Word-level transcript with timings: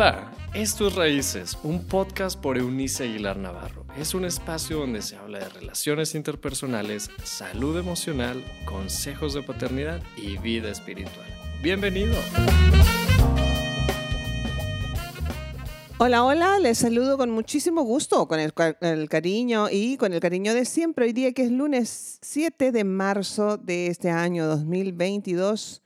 Hola, 0.00 0.32
esto 0.54 0.88
es 0.88 0.94
Raíces, 0.94 1.58
un 1.62 1.84
podcast 1.84 2.40
por 2.40 2.56
Eunice 2.56 3.04
Aguilar 3.04 3.36
Navarro. 3.36 3.84
Es 3.98 4.14
un 4.14 4.24
espacio 4.24 4.78
donde 4.78 5.02
se 5.02 5.16
habla 5.16 5.40
de 5.40 5.48
relaciones 5.50 6.14
interpersonales, 6.14 7.10
salud 7.22 7.78
emocional, 7.78 8.42
consejos 8.64 9.34
de 9.34 9.42
paternidad 9.42 10.00
y 10.16 10.38
vida 10.38 10.70
espiritual. 10.70 11.26
Bienvenido. 11.62 12.14
Hola, 15.98 16.24
hola, 16.24 16.58
les 16.60 16.78
saludo 16.78 17.18
con 17.18 17.30
muchísimo 17.30 17.82
gusto, 17.82 18.26
con 18.26 18.40
el, 18.40 18.54
el, 18.80 19.06
cariño 19.10 19.68
y 19.70 19.98
con 19.98 20.14
el 20.14 20.20
cariño 20.20 20.54
de 20.54 20.64
siempre. 20.64 21.04
Hoy 21.04 21.12
día 21.12 21.34
que 21.34 21.42
es 21.42 21.50
lunes 21.50 22.18
7 22.22 22.72
de 22.72 22.84
marzo 22.84 23.58
de 23.58 23.88
este 23.88 24.08
año 24.08 24.46
2022. 24.46 25.82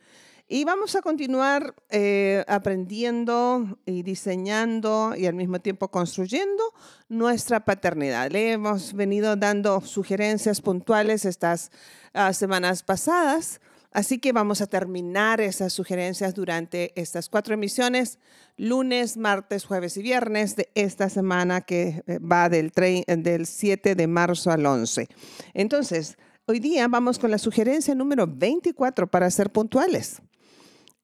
Y 0.54 0.62
vamos 0.64 0.94
a 0.94 1.02
continuar 1.02 1.74
eh, 1.90 2.44
aprendiendo 2.46 3.76
y 3.86 4.04
diseñando 4.04 5.12
y 5.16 5.26
al 5.26 5.34
mismo 5.34 5.58
tiempo 5.58 5.90
construyendo 5.90 6.62
nuestra 7.08 7.64
paternidad. 7.64 8.30
Le 8.30 8.52
hemos 8.52 8.92
venido 8.92 9.34
dando 9.34 9.80
sugerencias 9.80 10.60
puntuales 10.60 11.24
estas 11.24 11.72
uh, 12.14 12.32
semanas 12.32 12.84
pasadas, 12.84 13.60
así 13.90 14.20
que 14.20 14.30
vamos 14.30 14.60
a 14.60 14.68
terminar 14.68 15.40
esas 15.40 15.72
sugerencias 15.72 16.34
durante 16.34 16.92
estas 16.94 17.28
cuatro 17.28 17.54
emisiones, 17.54 18.20
lunes, 18.56 19.16
martes, 19.16 19.64
jueves 19.64 19.96
y 19.96 20.02
viernes 20.02 20.54
de 20.54 20.70
esta 20.76 21.08
semana 21.08 21.62
que 21.62 22.04
eh, 22.06 22.20
va 22.20 22.48
del, 22.48 22.70
del 22.70 23.46
7 23.46 23.96
de 23.96 24.06
marzo 24.06 24.52
al 24.52 24.64
11. 24.64 25.08
Entonces, 25.52 26.16
hoy 26.46 26.60
día 26.60 26.86
vamos 26.86 27.18
con 27.18 27.32
la 27.32 27.38
sugerencia 27.38 27.96
número 27.96 28.28
24 28.28 29.08
para 29.08 29.28
ser 29.32 29.50
puntuales. 29.50 30.22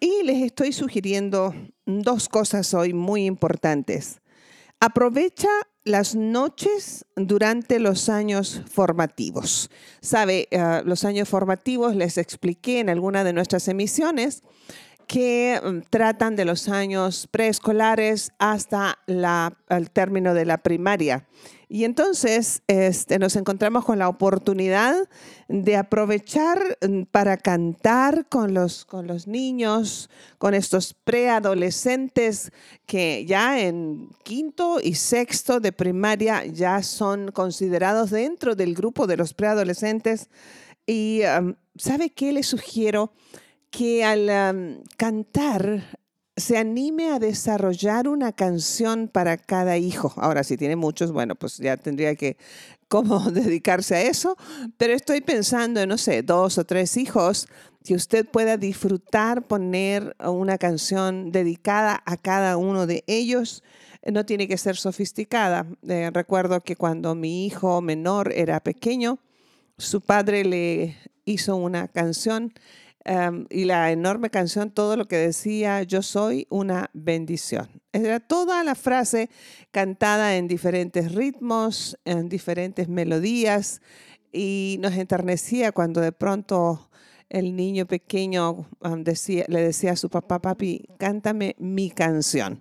Y 0.01 0.23
les 0.25 0.43
estoy 0.43 0.73
sugiriendo 0.73 1.55
dos 1.85 2.31
cosas 2.31 2.73
hoy 2.73 2.95
muy 2.95 3.27
importantes. 3.27 4.23
Aprovecha 4.81 5.51
las 5.85 6.15
noches 6.15 7.05
durante 7.17 7.79
los 7.79 8.09
años 8.09 8.63
formativos. 8.67 9.71
Sabe, 10.01 10.49
uh, 10.53 10.89
los 10.89 11.05
años 11.05 11.29
formativos 11.29 11.95
les 11.95 12.17
expliqué 12.17 12.81
en 12.81 12.89
alguna 12.89 13.25
de 13.25 13.35
nuestras 13.35 13.69
emisiones 13.69 14.43
que 15.11 15.61
um, 15.65 15.83
tratan 15.83 16.37
de 16.37 16.45
los 16.45 16.69
años 16.69 17.27
preescolares 17.33 18.31
hasta 18.39 18.97
la, 19.07 19.59
el 19.69 19.91
término 19.91 20.35
de 20.35 20.45
la 20.45 20.59
primaria. 20.59 21.27
Y 21.69 21.83
entonces 21.83 22.63
este, 22.69 23.19
nos 23.19 23.35
encontramos 23.35 23.85
con 23.85 23.99
la 23.99 24.09
oportunidad 24.09 24.95
de 25.49 25.77
aprovechar 25.77 26.61
mm, 26.81 27.03
para 27.11 27.39
cantar 27.39 28.29
con 28.29 28.55
los, 28.55 28.85
con 28.85 29.09
los 29.09 29.27
niños, 29.27 30.11
con 30.39 30.55
estos 30.55 30.95
preadolescentes 30.95 32.53
que 32.87 33.25
ya 33.27 33.61
en 33.61 34.11
quinto 34.23 34.79
y 34.81 34.95
sexto 34.95 35.59
de 35.59 35.73
primaria 35.73 36.47
ya 36.47 36.85
son 36.85 37.33
considerados 37.33 38.11
dentro 38.11 38.55
del 38.55 38.77
grupo 38.77 39.09
de 39.09 39.17
los 39.17 39.35
preadolescentes. 39.35 40.31
Y 40.87 41.23
¿sabe 41.77 42.11
qué 42.11 42.33
les 42.33 42.47
sugiero? 42.47 43.13
Que 43.71 44.05
al 44.05 44.83
cantar 44.97 45.85
se 46.37 46.57
anime 46.57 47.11
a 47.11 47.19
desarrollar 47.19 48.09
una 48.09 48.33
canción 48.33 49.09
para 49.09 49.37
cada 49.37 49.79
hijo. 49.79 50.13
Ahora, 50.17 50.43
si 50.43 50.57
tiene 50.57 50.77
muchos, 50.77 51.13
bueno, 51.13 51.35
pues 51.35 51.59
ya 51.59 51.77
tendría 51.77 52.15
que 52.17 52.37
cómo 52.89 53.21
dedicarse 53.31 53.95
a 53.95 54.03
eso, 54.03 54.37
pero 54.77 54.95
estoy 54.95 55.21
pensando 55.21 55.81
en, 55.81 55.89
no 55.89 55.99
sé, 55.99 56.23
dos 56.23 56.59
o 56.59 56.65
tres 56.65 56.97
hijos, 56.97 57.47
que 57.85 57.95
usted 57.95 58.27
pueda 58.27 58.57
disfrutar 58.57 59.47
poner 59.47 60.15
una 60.19 60.59
canción 60.59 61.33
dedicada 61.33 62.03
a 62.05 62.17
cada 62.17 62.57
uno 62.57 62.87
de 62.87 63.05
ellos. 63.07 63.63
No 64.05 64.27
tiene 64.27 64.49
que 64.49 64.59
ser 64.59 64.77
sofisticada. 64.77 65.67
Eh, 65.89 66.11
recuerdo 66.13 66.61
que 66.61 66.77
cuando 66.77 67.15
mi 67.15 67.47
hijo 67.47 67.81
menor 67.81 68.33
era 68.33 68.61
pequeño, 68.61 69.19
su 69.79 70.01
padre 70.03 70.45
le 70.45 70.97
hizo 71.25 71.57
una 71.57 71.89
canción 71.89 72.53
Em, 73.05 73.47
y 73.49 73.65
la 73.65 73.91
enorme 73.93 74.29
canción, 74.29 74.71
todo 74.71 74.97
lo 74.97 75.09
que 75.09 75.17
decía, 75.17 75.83
yo 75.83 76.03
soy 76.03 76.47
una 76.51 76.91
bendición. 76.93 77.81
Era 77.93 78.21
toda 78.21 78.63
la 78.63 78.75
frase 78.75 79.31
cantada 79.71 80.37
en 80.37 80.49
diferentes 80.49 81.13
ritmos, 81.15 81.99
en 82.05 82.29
diferentes 82.29 82.89
melodías, 82.89 83.81
y 84.33 84.77
nos 84.81 84.95
enternecía 84.95 85.73
cuando 85.73 86.01
de 86.01 86.13
pronto 86.13 86.91
el 87.31 87.55
niño 87.55 87.87
pequeño 87.87 88.69
decía, 88.99 89.45
le 89.49 89.63
decía 89.63 89.93
a 89.93 89.97
su 89.97 90.11
papá, 90.11 90.43
papi, 90.43 90.89
cántame 90.99 91.55
mi 91.59 91.91
canción. 91.91 92.61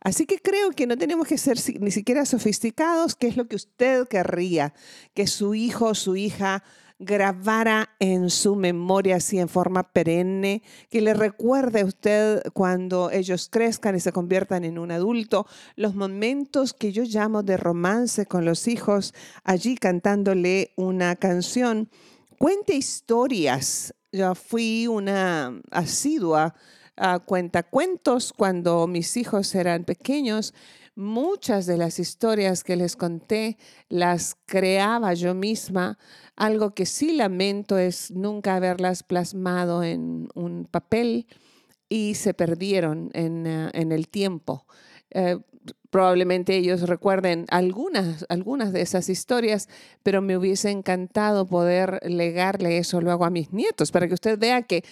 Así 0.00 0.26
que 0.26 0.38
creo 0.38 0.70
que 0.72 0.86
no 0.86 0.98
tenemos 0.98 1.26
que 1.28 1.38
ser 1.38 1.56
ni 1.80 1.92
siquiera 1.92 2.26
sofisticados, 2.26 3.14
que 3.14 3.28
es 3.28 3.36
lo 3.36 3.46
que 3.46 3.56
usted 3.56 4.06
querría, 4.08 4.74
que 5.14 5.26
su 5.28 5.54
hijo 5.54 5.94
su 5.94 6.16
hija 6.16 6.64
grabara 6.98 7.90
en 8.00 8.28
su 8.28 8.56
memoria 8.56 9.16
así 9.16 9.38
en 9.38 9.48
forma 9.48 9.92
perenne, 9.92 10.62
que 10.90 11.00
le 11.00 11.14
recuerde 11.14 11.80
a 11.80 11.84
usted 11.84 12.42
cuando 12.52 13.10
ellos 13.10 13.48
crezcan 13.50 13.96
y 13.96 14.00
se 14.00 14.12
conviertan 14.12 14.64
en 14.64 14.78
un 14.78 14.90
adulto, 14.90 15.46
los 15.76 15.94
momentos 15.94 16.74
que 16.74 16.92
yo 16.92 17.04
llamo 17.04 17.42
de 17.42 17.56
romance 17.56 18.26
con 18.26 18.44
los 18.44 18.66
hijos, 18.66 19.14
allí 19.44 19.76
cantándole 19.76 20.72
una 20.76 21.16
canción. 21.16 21.88
Cuente 22.38 22.74
historias. 22.74 23.94
Yo 24.10 24.34
fui 24.34 24.86
una 24.86 25.60
asidua 25.70 26.54
a 26.96 27.20
cuentacuentos 27.20 28.32
cuando 28.32 28.86
mis 28.86 29.16
hijos 29.16 29.54
eran 29.54 29.84
pequeños 29.84 30.54
Muchas 30.98 31.66
de 31.66 31.76
las 31.76 32.00
historias 32.00 32.64
que 32.64 32.74
les 32.74 32.96
conté 32.96 33.56
las 33.88 34.36
creaba 34.46 35.14
yo 35.14 35.32
misma. 35.32 35.96
Algo 36.34 36.74
que 36.74 36.86
sí 36.86 37.12
lamento 37.12 37.78
es 37.78 38.10
nunca 38.10 38.56
haberlas 38.56 39.04
plasmado 39.04 39.84
en 39.84 40.28
un 40.34 40.64
papel 40.68 41.28
y 41.88 42.16
se 42.16 42.34
perdieron 42.34 43.10
en, 43.14 43.46
uh, 43.46 43.70
en 43.74 43.92
el 43.92 44.08
tiempo. 44.08 44.66
Eh, 45.12 45.38
probablemente 45.90 46.56
ellos 46.56 46.88
recuerden 46.88 47.46
algunas, 47.48 48.26
algunas 48.28 48.72
de 48.72 48.80
esas 48.80 49.08
historias, 49.08 49.68
pero 50.02 50.20
me 50.20 50.36
hubiese 50.36 50.68
encantado 50.70 51.46
poder 51.46 52.00
legarle 52.10 52.78
eso 52.78 53.00
luego 53.00 53.24
a 53.24 53.30
mis 53.30 53.52
nietos 53.52 53.92
para 53.92 54.08
que 54.08 54.14
usted 54.14 54.36
vea 54.36 54.62
que 54.62 54.82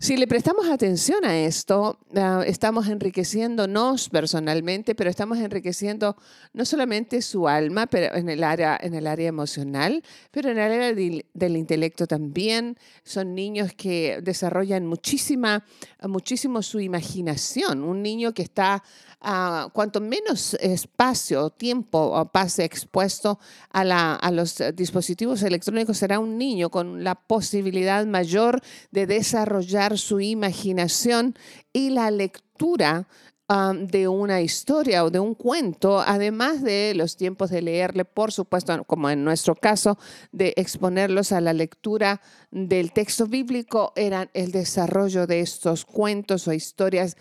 si 0.00 0.16
le 0.16 0.26
prestamos 0.26 0.66
atención 0.70 1.26
a 1.26 1.36
esto, 1.36 1.98
uh, 2.14 2.40
estamos 2.46 2.88
enriqueciéndonos 2.88 4.08
personalmente, 4.08 4.94
pero 4.94 5.10
estamos 5.10 5.36
enriqueciendo 5.36 6.16
no 6.54 6.64
solamente 6.64 7.20
su 7.20 7.46
alma, 7.46 7.86
pero 7.86 8.16
en 8.16 8.30
el 8.30 8.42
área, 8.42 8.78
en 8.80 8.94
el 8.94 9.06
área 9.06 9.28
emocional, 9.28 10.02
pero 10.30 10.48
en 10.48 10.56
el 10.56 10.64
área 10.64 10.94
de, 10.94 11.26
del 11.34 11.56
intelecto 11.58 12.06
también. 12.06 12.78
Son 13.04 13.34
niños 13.34 13.74
que 13.74 14.20
desarrollan 14.22 14.86
muchísima, 14.86 15.66
muchísimo 16.02 16.62
su 16.62 16.80
imaginación. 16.80 17.84
Un 17.84 18.02
niño 18.02 18.32
que 18.32 18.40
está 18.40 18.82
uh, 19.22 19.68
cuanto 19.68 20.00
menos 20.00 20.54
espacio, 20.54 21.50
tiempo 21.50 22.26
pase 22.32 22.64
expuesto 22.64 23.38
a, 23.68 23.84
la, 23.84 24.14
a 24.14 24.30
los 24.30 24.62
dispositivos 24.74 25.42
electrónicos, 25.42 25.98
será 25.98 26.18
un 26.18 26.38
niño 26.38 26.70
con 26.70 27.04
la 27.04 27.16
posibilidad 27.16 28.06
mayor 28.06 28.62
de 28.90 29.06
desarrollar 29.06 29.89
su 29.98 30.20
imaginación 30.20 31.34
y 31.72 31.90
la 31.90 32.10
lectura 32.10 33.06
um, 33.48 33.86
de 33.86 34.08
una 34.08 34.40
historia 34.40 35.04
o 35.04 35.10
de 35.10 35.20
un 35.20 35.34
cuento, 35.34 36.00
además 36.00 36.62
de 36.62 36.92
los 36.94 37.16
tiempos 37.16 37.50
de 37.50 37.62
leerle, 37.62 38.04
por 38.04 38.32
supuesto, 38.32 38.84
como 38.84 39.10
en 39.10 39.24
nuestro 39.24 39.54
caso, 39.54 39.98
de 40.32 40.54
exponerlos 40.56 41.32
a 41.32 41.40
la 41.40 41.52
lectura 41.52 42.20
del 42.50 42.92
texto 42.92 43.26
bíblico, 43.26 43.92
eran 43.96 44.30
el 44.34 44.52
desarrollo 44.52 45.26
de 45.26 45.40
estos 45.40 45.84
cuentos 45.84 46.48
o 46.48 46.52
historias 46.52 47.16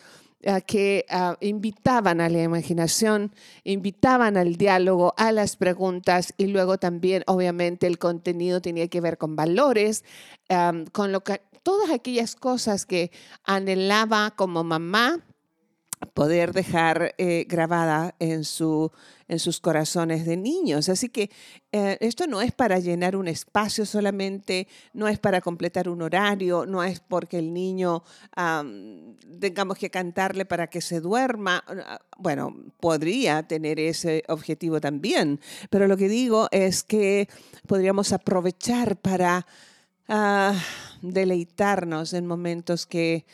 que 0.65 1.05
uh, 1.11 1.35
invitaban 1.41 2.21
a 2.21 2.29
la 2.29 2.41
imaginación, 2.41 3.33
invitaban 3.65 4.37
al 4.37 4.55
diálogo, 4.55 5.13
a 5.17 5.33
las 5.33 5.57
preguntas 5.57 6.33
y 6.37 6.47
luego 6.47 6.77
también, 6.77 7.23
obviamente, 7.27 7.87
el 7.87 7.97
contenido 7.97 8.61
tenía 8.61 8.87
que 8.87 9.01
ver 9.01 9.17
con 9.17 9.35
valores, 9.35 10.05
um, 10.49 10.85
con 10.85 11.11
lo 11.11 11.21
que, 11.21 11.41
todas 11.63 11.91
aquellas 11.91 12.35
cosas 12.35 12.85
que 12.85 13.11
anhelaba 13.43 14.31
como 14.31 14.63
mamá 14.63 15.23
poder 16.13 16.53
dejar 16.53 17.13
eh, 17.17 17.45
grabada 17.47 18.15
en, 18.19 18.43
su, 18.45 18.91
en 19.27 19.39
sus 19.39 19.59
corazones 19.59 20.25
de 20.25 20.37
niños. 20.37 20.87
Así 20.89 21.09
que 21.09 21.29
eh, 21.71 21.97
esto 21.99 22.25
no 22.25 22.41
es 22.41 22.51
para 22.51 22.79
llenar 22.79 23.15
un 23.15 23.27
espacio 23.27 23.85
solamente, 23.85 24.67
no 24.93 25.07
es 25.07 25.19
para 25.19 25.41
completar 25.41 25.89
un 25.89 26.01
horario, 26.01 26.65
no 26.65 26.83
es 26.83 26.99
porque 26.99 27.39
el 27.39 27.53
niño 27.53 28.03
tengamos 29.39 29.77
que 29.77 29.89
cantarle 29.89 30.45
para 30.45 30.67
que 30.67 30.81
se 30.81 31.01
duerma. 31.01 31.63
Bueno, 32.17 32.55
podría 32.79 33.43
tener 33.43 33.79
ese 33.79 34.23
objetivo 34.29 34.79
también, 34.79 35.39
pero 35.69 35.87
lo 35.87 35.97
que 35.97 36.07
digo 36.07 36.47
es 36.51 36.83
que 36.83 37.27
podríamos 37.67 38.13
aprovechar 38.13 38.95
para 38.97 39.45
deleitarnos 41.01 42.13
en 42.13 42.25
momentos 42.25 42.85
que 42.85 43.25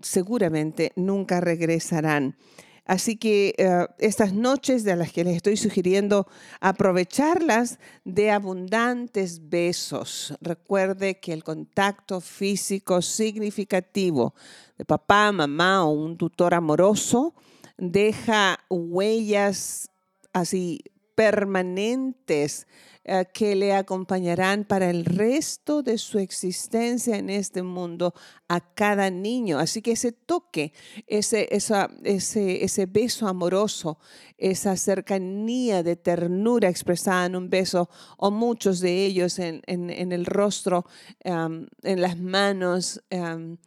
seguramente 0.00 0.92
nunca 0.96 1.40
regresarán. 1.40 2.36
Así 2.84 3.16
que 3.16 3.54
eh, 3.58 3.86
estas 3.98 4.32
noches 4.32 4.82
de 4.82 4.96
las 4.96 5.12
que 5.12 5.22
les 5.22 5.36
estoy 5.36 5.56
sugiriendo 5.56 6.26
aprovecharlas 6.60 7.78
de 8.04 8.32
abundantes 8.32 9.48
besos. 9.48 10.34
Recuerde 10.40 11.20
que 11.20 11.32
el 11.32 11.44
contacto 11.44 12.20
físico 12.20 13.00
significativo 13.00 14.34
de 14.78 14.84
papá, 14.84 15.30
mamá 15.30 15.84
o 15.84 15.90
un 15.90 16.16
tutor 16.16 16.54
amoroso 16.54 17.34
deja 17.78 18.58
huellas 18.68 19.88
así 20.32 20.80
permanentes 21.14 22.66
eh, 23.04 23.26
que 23.34 23.56
le 23.56 23.74
acompañarán 23.74 24.64
para 24.64 24.88
el 24.88 25.04
resto 25.04 25.82
de 25.82 25.98
su 25.98 26.20
existencia 26.20 27.16
en 27.16 27.30
este 27.30 27.64
mundo 27.64 28.14
a 28.46 28.60
cada 28.60 29.10
niño. 29.10 29.58
Así 29.58 29.82
que 29.82 29.92
ese 29.92 30.12
toque, 30.12 30.72
ese, 31.08 31.48
ese, 31.50 32.64
ese 32.64 32.86
beso 32.86 33.26
amoroso, 33.26 33.98
esa 34.38 34.76
cercanía 34.76 35.82
de 35.82 35.96
ternura 35.96 36.68
expresada 36.68 37.26
en 37.26 37.34
un 37.34 37.50
beso 37.50 37.90
o 38.18 38.30
muchos 38.30 38.78
de 38.78 39.04
ellos 39.04 39.40
en, 39.40 39.62
el 39.66 40.24
rostro, 40.24 40.86
en 41.24 41.68
las 41.82 42.16
manos. 42.18 43.02
en 43.10 43.58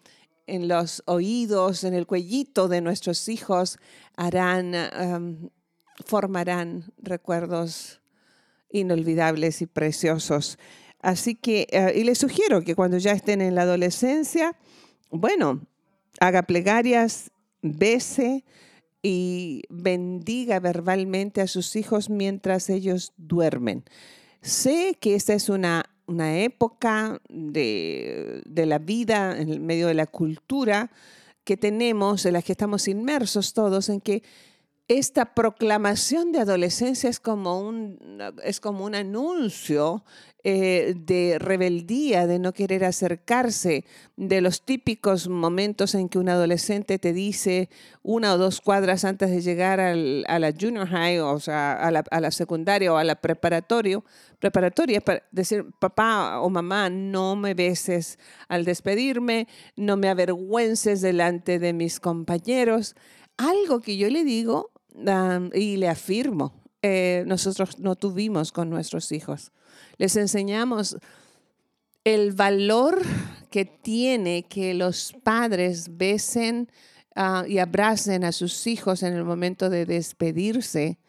los 0.68 1.04
oídos, 1.08 1.84
en 1.84 1.94
el 1.94 2.06
cuellito 2.06 2.68
de 2.68 2.80
nuestros 2.80 3.28
hijos, 3.28 3.80
harán, 4.16 5.52
formarán 6.06 6.94
recuerdos 7.00 8.00
inolvidables 8.72 9.62
y 9.62 9.68
preciosos. 9.68 10.58
Así 11.00 11.36
que, 11.36 11.68
eh, 11.72 11.94
y 11.96 12.04
les 12.04 12.18
sugiero 12.18 12.62
que 12.62 12.76
cuando 12.76 12.98
ya 12.98 13.12
estén 13.12 13.42
en 13.42 13.56
la 13.56 13.62
adolescencia, 13.62 14.56
bueno, 15.12 15.62
haga 16.20 16.44
plegarias, 16.44 17.32
bese 17.62 18.44
y 19.02 19.64
bendiga 19.70 20.60
verbalmente 20.60 21.42
a 21.42 21.48
sus 21.48 21.76
hijos 21.76 22.10
mientras 22.10 22.70
ellos 22.70 23.14
duermen. 23.18 23.84
Sé 24.42 24.98
que 25.00 25.16
esta 25.16 25.34
es 25.34 25.50
una, 25.50 25.86
una 26.08 26.40
época 26.40 27.22
de, 27.30 28.42
de 28.46 28.66
la 28.66 28.80
vida, 28.80 29.40
en 29.40 29.66
medio 29.66 29.88
de 29.88 29.94
la 29.94 30.08
cultura 30.08 30.92
que 31.44 31.58
tenemos, 31.58 32.26
en 32.26 32.34
la 32.34 32.42
que 32.42 32.54
estamos 32.54 32.88
inmersos 32.88 33.54
todos, 33.54 33.90
en 33.90 34.02
que 34.02 34.24
esta 34.88 35.34
proclamación 35.34 36.32
de 36.32 36.40
adolescencia 36.40 37.10
es 37.10 37.20
como 37.20 37.60
un, 37.60 37.98
es 38.44 38.60
como 38.60 38.86
un 38.86 38.94
anuncio 38.94 40.04
eh, 40.44 40.94
de 40.96 41.40
rebeldía, 41.40 42.28
de 42.28 42.38
no 42.38 42.54
querer 42.54 42.86
acercarse, 42.86 43.84
de 44.16 44.42
los 44.42 44.62
típicos 44.62 45.28
momentos 45.28 45.96
en 45.96 46.08
que 46.08 46.20
un 46.20 46.30
adolescente 46.30 47.00
te 47.00 47.14
dice 47.14 47.68
una 48.04 48.36
o 48.36 48.38
dos 48.38 48.62
cuadras 48.62 49.06
antes 49.06 49.32
de 49.32 49.42
llegar 49.42 49.80
a 49.80 49.96
la 49.96 50.52
junior 50.52 50.88
high, 50.88 51.20
o 51.20 51.40
sea, 51.40 51.74
a 51.74 51.90
la, 51.90 52.04
a 52.12 52.20
la 52.20 52.30
secundaria 52.30 52.94
o 52.94 52.98
a 52.98 53.04
la 53.04 53.16
preparatoria, 53.16 54.04
preparatoria, 54.38 55.02
para 55.02 55.24
decir, 55.32 55.66
papá 55.80 56.40
o 56.42 56.50
mamá, 56.52 56.92
no 56.92 57.36
me 57.36 57.56
beses 57.56 58.20
al 58.50 58.66
despedirme, 58.66 59.48
no 59.76 59.98
me 59.98 60.10
avergüences 60.10 61.02
delante 61.02 61.58
de 61.58 61.74
mis 61.74 62.00
compañeros. 62.00 62.96
Algo 63.38 63.82
que 63.82 63.98
yo 63.98 64.10
le 64.10 64.24
digo 64.24 64.75
y 65.54 65.78
le 65.78 65.88
afirmo, 65.90 66.54
eh, 66.82 67.24
nosotros 67.28 67.80
no 67.80 67.96
tuvimos 67.96 68.52
con 68.52 68.70
nuestros 68.70 69.12
hijos. 69.12 69.52
Les 69.98 70.16
enseñamos 70.16 70.98
el 72.04 72.34
valor 72.34 73.02
que 73.50 73.66
tiene 73.66 74.44
que 74.44 74.74
los 74.74 75.14
padres 75.24 75.98
besen 75.98 76.70
ah, 77.16 77.46
y 77.48 77.58
abracen 77.58 78.24
a 78.24 78.32
sus 78.32 78.68
hijos 78.68 79.02
en 79.02 79.14
el 79.14 79.24
momento 79.24 79.70
de 79.70 79.86
despedirse, 79.86 81.00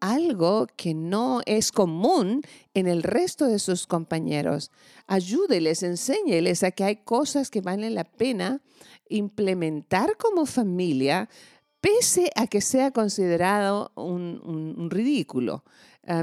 algo 0.00 0.66
que 0.76 0.92
no 0.92 1.40
es 1.46 1.72
común 1.72 2.42
en 2.74 2.86
el 2.86 3.02
resto 3.02 3.46
de 3.46 3.58
sus 3.58 3.86
compañeros. 3.86 4.70
Ayúdeles, 5.06 5.82
enséñeles 5.82 6.62
a 6.62 6.70
que 6.70 6.84
hay 6.84 6.96
cosas 6.96 7.50
que 7.50 7.62
valen 7.62 7.94
la 7.94 8.04
pena 8.04 8.60
implementar 9.08 10.16
como 10.16 10.46
familia 10.46 11.28
pese 11.86 12.32
a 12.34 12.48
que 12.48 12.60
sea 12.60 12.90
considerado 12.90 13.92
un, 13.94 14.88
ridículo. 14.90 15.62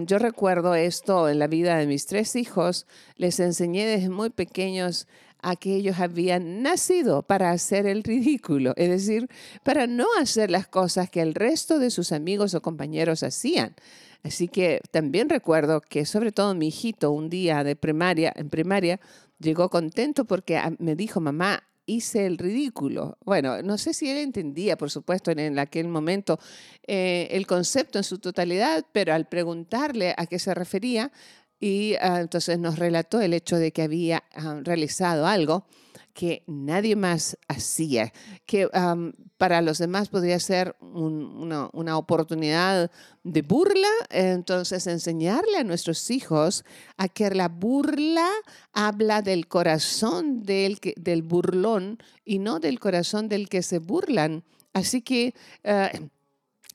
yo 0.06 0.20
recuerdo 0.20 0.76
esto 0.76 1.30
en 1.30 1.40
la 1.40 1.48
vida 1.48 1.78
de 1.78 1.88
mis 1.88 2.06
tres 2.06 2.36
hijos. 2.36 2.86
Les 3.16 3.40
enseñé 3.40 3.86
desde 3.86 4.10
muy 4.10 4.30
pequeños 4.30 5.08
a 5.42 5.56
que 5.56 5.76
ellos 5.76 6.00
habían 6.00 6.64
nacido 6.64 7.24
para 7.24 7.52
hacer 7.52 7.86
el 7.86 8.04
ridículo, 8.04 8.74
es 8.76 8.90
decir, 8.90 9.30
para 9.64 9.88
no 9.88 10.06
hacer 10.20 10.52
las 10.52 10.68
cosas 10.68 11.10
que 11.10 11.22
el 11.22 11.34
resto 11.34 11.80
de 11.80 11.92
sus 11.92 12.12
amigos 12.12 12.54
o 12.56 12.62
compañeros 12.62 13.24
hacían. 13.24 13.74
Así 14.22 14.50
que 14.50 14.82
también 14.92 15.30
recuerdo 15.30 15.80
que 15.80 16.06
sobre 16.06 16.34
todo 16.34 16.56
mi 16.56 16.68
hijito 16.68 17.12
un 17.12 17.30
día 17.30 17.64
de 17.64 17.78
primaria, 17.78 18.34
en 18.36 18.50
primaria, 18.50 19.00
llegó 19.40 19.70
contento 19.70 20.26
porque 20.26 20.58
ah, 20.58 20.74
me 20.80 20.96
dijo, 20.96 21.22
mamá, 21.22 21.64
hice 21.86 22.26
el 22.26 22.38
ridículo. 22.38 23.18
Bueno, 23.26 23.62
no 23.62 23.78
sé 23.78 23.94
si 23.94 24.10
él 24.10 24.18
entendía, 24.18 24.78
por 24.78 24.92
supuesto, 24.92 25.32
en, 25.32 25.60
aquel 25.60 25.88
momento 25.88 26.40
eh, 26.88 27.28
el 27.32 27.48
concepto 27.48 27.98
en 27.98 28.04
su 28.04 28.20
totalidad, 28.20 28.86
pero 28.92 29.14
al 29.14 29.28
preguntarle 29.28 30.14
a 30.18 30.26
qué 30.26 30.40
se 30.40 30.54
refería, 30.54 31.12
y 31.60 31.96
ah, 32.02 32.20
entonces 32.20 32.60
nos 32.60 32.78
relató 32.78 33.22
el 33.22 33.34
hecho 33.34 33.58
de 33.58 33.72
que 33.72 33.84
había 33.84 34.24
ah, 34.36 34.60
realizado 34.64 35.26
algo 35.26 35.66
que 36.14 36.44
nadie 36.46 36.96
más 36.96 37.38
hacía, 37.48 38.14
que 38.46 38.70
para 39.38 39.62
los 39.62 39.80
demás 39.80 40.10
podría 40.10 40.40
ser 40.40 40.76
una, 40.80 41.98
oportunidad 41.98 42.92
de 43.24 43.42
burla, 43.42 43.90
entonces 44.10 44.86
enseñarle 44.88 45.58
a 45.58 45.64
nuestros 45.64 46.12
hijos 46.12 46.64
a 46.98 47.08
que 47.08 47.30
la 47.32 47.50
burla 47.50 48.30
habla 48.74 49.22
del 49.22 49.48
corazón 49.48 50.44
del, 50.44 50.80
del 50.96 51.24
burlón 51.24 51.98
y 52.24 52.40
no 52.40 52.60
del 52.60 52.80
corazón 52.80 53.28
del 53.28 53.50
que 53.50 53.64
se 53.64 53.80
burlan. 53.80 54.44
Así 54.74 55.02
que 55.02 55.34
eh, 55.64 56.10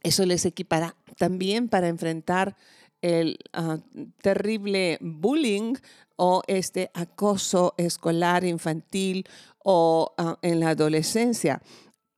eso 0.02 0.26
les 0.26 0.44
equipará 0.44 0.96
también 1.16 1.68
para 1.68 1.88
enfrentar 1.88 2.56
el 3.02 3.38
ah, 3.52 3.78
terrible 4.22 4.98
bullying 5.00 5.74
o 6.18 6.42
este 6.46 6.90
acoso 6.94 7.74
escolar 7.78 8.44
infantil 8.44 9.24
o 9.64 10.14
ah, 10.18 10.38
en 10.42 10.60
la 10.60 10.70
adolescencia 10.70 11.62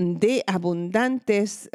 de 0.01 0.43
abundantes 0.47 1.69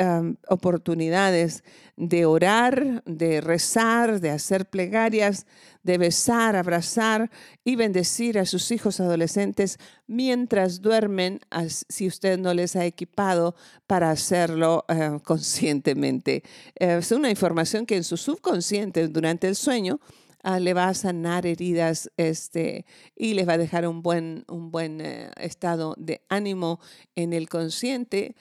oportunidades 0.50 1.64
de 1.96 2.26
orar, 2.26 3.04
de 3.06 3.40
rezar, 3.40 4.20
de 4.20 4.32
hacer 4.32 4.66
plegarias, 4.68 5.46
de 5.84 6.00
besar, 6.00 6.56
abrazar 6.56 7.30
y 7.64 7.76
bendecir 7.76 8.40
a 8.40 8.46
sus 8.46 8.72
hijos 8.72 9.00
adolescentes 9.00 9.78
mientras 10.08 10.82
duermen, 10.82 11.40
si 11.68 12.08
usted 12.08 12.40
no 12.40 12.56
les 12.56 12.76
ha 12.76 12.86
equipado 12.86 13.56
para 13.86 14.10
hacerlo 14.10 14.86
eh, 14.88 15.20
conscientemente. 15.24 16.42
Es 16.74 17.12
una 17.12 17.30
información 17.30 17.86
que 17.86 17.96
en 17.96 18.04
su 18.04 18.18
subconsciente 18.18 19.08
durante 19.08 19.48
el 19.48 19.56
sueño 19.56 20.00
Ah, 20.48 20.60
le 20.60 20.76
va 20.76 20.90
a 20.90 20.94
sanar 20.94 21.48
heridas 21.48 22.12
este, 22.18 22.86
y 23.16 23.34
les 23.34 23.48
va 23.48 23.54
a 23.54 23.58
dejar 23.58 23.88
un 23.88 24.04
buen, 24.04 24.46
un 24.48 24.70
buen 24.70 25.02
eh, 25.02 25.32
estado 25.38 25.96
de 25.98 26.22
ánimo 26.30 26.80
en 27.16 27.34
el 27.34 27.50
consciente. 27.50 28.36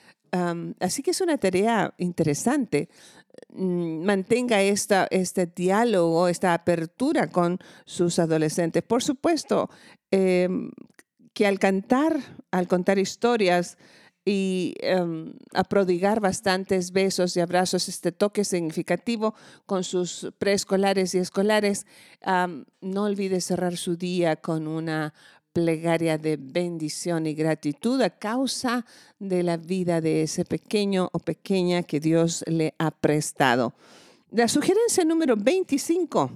así 0.79 1.01
que 1.01 1.11
es 1.11 1.21
una 1.21 1.39
tarea 1.39 1.95
interesante. 1.97 2.89
Mm, 3.49 4.05
mantenga 4.05 4.61
esta, 4.61 5.07
este 5.09 5.47
diálogo, 5.47 6.27
esta 6.27 6.53
apertura 6.53 7.31
con 7.31 7.57
sus 7.85 8.19
adolescentes. 8.19 8.83
Por 8.83 9.01
supuesto, 9.01 9.71
em, 10.11 10.71
que 11.33 11.47
al 11.47 11.57
cantar, 11.57 12.19
al 12.51 12.67
contar 12.67 12.99
historias, 12.99 13.79
y 14.25 14.73
em, 14.79 15.33
a 15.53 15.63
prodigar 15.63 16.19
bastantes 16.19 16.91
besos 16.91 17.37
y 17.37 17.41
abrazos, 17.41 17.87
este 17.87 18.11
toque 18.11 18.43
significativo 18.43 19.35
con 19.67 19.83
sus 19.83 20.33
preescolares 20.39 21.13
y 21.13 21.19
escolares. 21.19 21.85
no 22.81 23.03
olvide 23.03 23.39
cerrar 23.39 23.77
su 23.77 23.95
día 23.95 24.35
con 24.35 24.67
una 24.67 25.13
plegaria 25.53 26.17
de 26.17 26.37
bendición 26.37 27.27
y 27.27 27.33
gratitud 27.33 28.01
a 28.01 28.09
causa 28.09 28.85
de 29.19 29.43
la 29.43 29.57
vida 29.57 30.01
de 30.01 30.23
ese 30.23 30.43
pequeño 30.43 31.09
o 31.13 31.19
pequeña 31.19 31.83
que 31.83 31.99
Dios 31.99 32.43
le 32.47 32.73
ha 32.79 32.91
prestado. 32.91 33.73
La 34.31 34.47
sugerencia 34.47 35.05
número 35.05 35.37
25. 35.37 36.31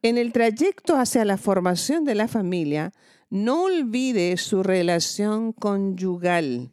En 0.00 0.16
el 0.16 0.32
trayecto 0.32 0.96
hacia 0.96 1.24
la 1.24 1.36
formación 1.36 2.04
de 2.04 2.14
la 2.14 2.28
familia, 2.28 2.92
no 3.28 3.64
olvide 3.64 4.36
su 4.36 4.62
relación 4.62 5.52
conyugal 5.52 6.70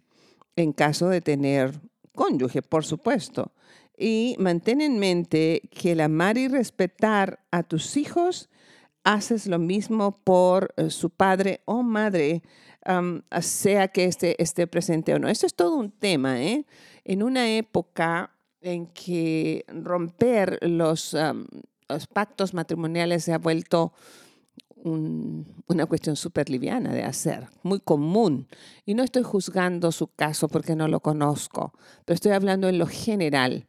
en 0.55 0.73
caso 0.73 1.09
de 1.09 1.21
tener 1.21 1.79
cónyuge, 2.13 2.61
por 2.61 2.85
supuesto. 2.85 3.53
Y 3.97 4.35
mantén 4.39 4.81
en 4.81 4.99
mente 4.99 5.61
que 5.71 5.91
el 5.91 6.01
amar 6.01 6.37
y 6.37 6.47
respetar 6.47 7.39
a 7.51 7.63
tus 7.63 7.97
hijos 7.97 8.49
haces 9.03 9.47
lo 9.47 9.59
mismo 9.59 10.19
por 10.23 10.73
eh, 10.77 10.89
su 10.89 11.09
padre 11.09 11.61
o 11.65 11.83
madre, 11.83 12.43
sea 13.41 13.87
que 13.89 14.05
esté, 14.05 14.41
esté 14.41 14.65
presente 14.67 15.13
o 15.13 15.19
no. 15.19 15.27
Esto 15.27 15.45
es 15.45 15.53
todo 15.53 15.75
un 15.75 15.91
tema, 15.91 16.41
¿eh? 16.41 16.65
en 17.03 17.23
una 17.23 17.49
época 17.51 18.31
en 18.61 18.87
que 18.87 19.65
romper 19.67 20.59
los, 20.61 21.15
los 21.87 22.07
pactos 22.07 22.53
matrimoniales 22.53 23.23
se 23.23 23.33
ha 23.33 23.37
vuelto 23.37 23.93
una 24.83 25.85
cuestión 25.85 26.15
súper 26.15 26.49
liviana 26.49 26.93
de 26.93 27.03
hacer, 27.03 27.47
muy 27.63 27.79
común. 27.79 28.47
Y 28.85 28.93
no 28.93 29.03
estoy 29.03 29.23
juzgando 29.23 29.91
su 29.91 30.07
caso 30.07 30.47
porque 30.47 30.75
no 30.75 30.87
lo 30.87 30.99
conozco, 30.99 31.73
pero 32.05 32.15
estoy 32.15 32.31
hablando 32.31 32.67
en 32.67 32.77
lo 32.77 32.87
general. 32.87 33.67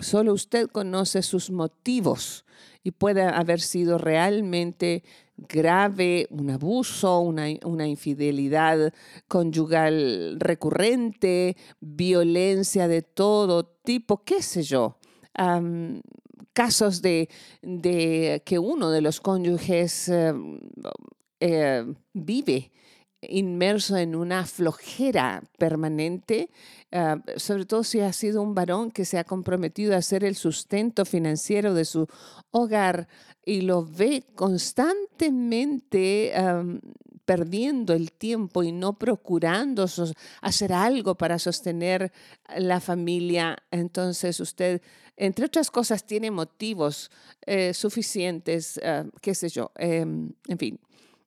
Solo 0.00 0.32
usted 0.32 0.68
conoce 0.68 1.22
sus 1.22 1.50
motivos 1.50 2.44
y 2.82 2.92
puede 2.92 3.22
haber 3.22 3.60
sido 3.60 3.98
realmente 3.98 5.02
grave, 5.36 6.26
un 6.30 6.50
abuso, 6.50 7.20
una, 7.20 7.46
una, 7.64 7.86
infidelidad 7.86 8.92
conyugal 9.26 10.36
recurrente, 10.38 11.56
violencia 11.80 12.88
de 12.88 13.02
todo 13.02 13.64
tipo, 13.64 14.22
qué 14.24 14.42
sé 14.42 14.62
yo 14.62 14.98
casos 16.60 17.00
de, 17.00 17.30
que 18.44 18.58
uno 18.58 18.90
de 18.90 19.00
los 19.00 19.22
cónyuges 19.22 20.10
eh, 20.10 20.34
eh, 21.40 21.86
vive 22.12 22.70
inmerso 23.22 23.96
en 23.96 24.14
una 24.14 24.44
flojera 24.44 25.42
permanente, 25.56 26.50
eh, 26.90 27.16
sobre 27.36 27.64
todo 27.64 27.82
si 27.82 28.00
ha 28.00 28.12
sido 28.12 28.42
un 28.42 28.54
varón 28.54 28.90
que 28.90 29.06
se 29.06 29.18
ha 29.18 29.24
comprometido 29.24 29.96
a 29.96 30.02
ser 30.02 30.22
el 30.22 30.36
sustento 30.36 31.06
financiero 31.06 31.72
de 31.72 31.86
su 31.86 32.06
hogar 32.50 33.08
y 33.42 33.62
lo 33.62 33.86
ve 33.86 34.22
constantemente 34.34 36.34
perdiendo 37.30 37.92
el 37.92 38.10
tiempo 38.10 38.64
y 38.64 38.72
no 38.72 38.98
procurando 38.98 39.86
hacer 40.40 40.72
algo 40.72 41.14
para 41.14 41.38
sostener 41.38 42.10
la 42.56 42.80
familia, 42.80 43.56
entonces 43.70 44.40
usted 44.40 44.82
entre 45.16 45.44
otras 45.44 45.70
cosas, 45.70 46.06
tiene 46.06 46.30
motivos 46.30 47.10
eh, 47.44 47.74
suficientes, 47.74 48.80
eh, 48.82 49.04
qué 49.20 49.34
sé 49.34 49.50
yo, 49.50 49.70
em, 49.76 50.32
en 50.48 50.58
fin. 50.58 50.80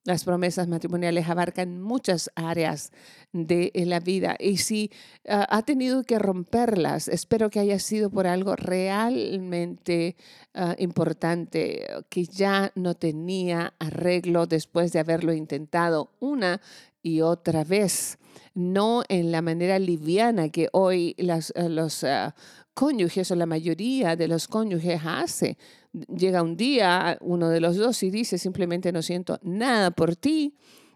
Las 0.05 0.25
promesas 0.25 0.67
matrimoniales 0.67 1.29
abarcan 1.29 1.81
muchas 1.81 2.29
áreas 2.35 2.91
de 3.31 3.71
la 3.73 4.01
vida 4.01 4.35
y 4.37 4.57
si 4.57 4.91
ah, 5.29 5.47
ha 5.49 5.61
tenido 5.61 6.03
que 6.03 6.19
romperlas, 6.19 7.07
espero 7.07 7.49
que 7.49 7.61
haya 7.61 7.79
sido 7.79 8.09
por 8.09 8.27
algo 8.27 8.57
realmente 8.57 10.17
ah, 10.53 10.75
importante, 10.77 11.87
que 12.09 12.25
ya 12.25 12.73
no 12.75 12.95
tenía 12.95 13.75
arreglo 13.79 14.45
después 14.45 14.91
de 14.91 14.99
haberlo 14.99 15.31
intentado 15.31 16.11
una 16.19 16.59
y 17.01 17.21
otra 17.21 17.63
vez, 17.63 18.17
no 18.53 19.03
en 19.07 19.31
la 19.31 19.41
manera 19.41 19.79
liviana 19.79 20.49
que 20.49 20.67
hoy 20.73 21.15
eh, 21.17 21.69
los 21.69 22.03
ah, 22.03 22.35
cónyuges 22.73 23.31
o 23.31 23.35
la 23.35 23.45
mayoría 23.45 24.15
de 24.15 24.27
los 24.27 24.47
cónyuges 24.47 25.01
hace. 25.05 25.57
Llega 25.93 26.41
un 26.41 26.57
día 26.57 27.17
uno 27.21 27.49
de 27.49 27.61
los 27.61 27.77
dos 27.77 28.01
y 28.03 28.09
dice 28.09 28.37
simplemente 28.37 28.91
no 28.91 29.01
siento 29.01 29.39
nada 29.43 29.91
por 29.91 30.15
ti 30.15 30.55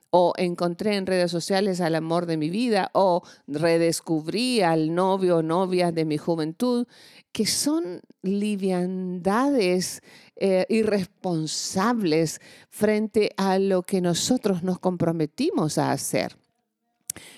o 0.10 0.34
encontré 0.38 0.96
en 0.96 1.06
redes 1.06 1.32
sociales 1.32 1.82
al 1.82 1.96
amor 1.96 2.26
de 2.26 2.38
mi 2.38 2.50
vida 2.50 2.90
o 2.94 3.24
redescubrí 3.48 4.62
al 4.62 4.96
novio 4.96 5.38
o 5.38 5.44
novia 5.44 5.92
de 5.92 6.06
mi 6.06 6.18
juventud, 6.18 6.88
que 7.32 7.46
son 7.46 8.02
liviandades 8.22 10.02
eh, 10.36 10.66
irresponsables 10.70 12.42
frente 12.70 13.32
a 13.38 13.60
lo 13.60 13.84
que 13.84 14.02
nosotros 14.02 14.64
nos 14.64 14.80
comprometimos 14.80 15.78
a 15.78 15.92
hacer. 15.92 16.38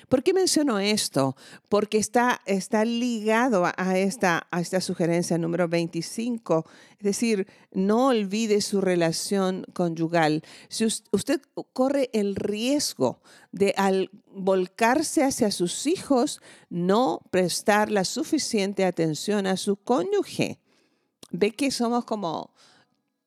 ¿Por 0.08 0.24
qué 0.24 0.34
menciono 0.34 0.80
esto? 0.80 1.36
Porque 1.68 1.98
está, 1.98 2.42
está 2.46 2.86
ligado 2.86 3.66
a 3.66 3.98
esta, 3.98 4.48
a 4.52 4.62
esta 4.62 4.82
sugerencia 4.82 5.38
número 5.38 5.68
25, 5.68 6.66
es 6.98 7.04
decir, 7.04 7.48
no 7.72 8.08
olvide 8.08 8.62
su 8.62 8.82
relación 8.82 9.66
conyugal. 9.74 10.44
Si 10.68 10.86
usted 10.86 11.42
corre 11.74 12.10
el 12.14 12.36
riesgo 12.36 13.22
de 13.52 13.74
al 13.78 14.10
volcarse 14.28 15.24
hacia 15.24 15.52
sus 15.52 15.88
hijos, 15.88 16.42
no 16.70 17.22
prestar 17.32 17.92
la 17.92 18.06
suficiente 18.06 18.86
atención 18.86 19.48
a 19.48 19.58
su 19.58 19.78
cónyuge. 19.78 20.60
Ve 21.32 21.52
que 21.52 21.72
somos 21.72 22.06
como, 22.06 22.54